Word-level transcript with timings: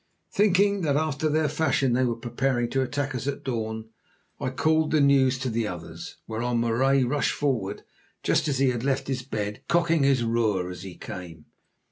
Thinking 0.31 0.81
that 0.81 0.95
after 0.95 1.29
their 1.29 1.47
fashion 1.47 1.93
they 1.93 2.03
were 2.03 2.15
preparing 2.15 2.71
to 2.71 2.81
attack 2.81 3.13
us 3.13 3.27
at 3.27 3.43
dawn, 3.43 3.89
I 4.39 4.49
called 4.49 4.89
the 4.89 4.99
news 4.99 5.37
to 5.37 5.49
the 5.51 5.67
others, 5.67 6.17
whereon 6.25 6.57
Marais 6.59 7.03
rushed 7.03 7.33
forward, 7.33 7.83
just 8.23 8.47
as 8.47 8.57
he 8.57 8.69
had 8.71 8.83
left 8.83 9.07
his 9.07 9.21
bed, 9.21 9.61
cocking 9.67 10.01
his 10.01 10.23
roer 10.23 10.71
as 10.71 10.81
he 10.81 10.95
came. 10.97 11.45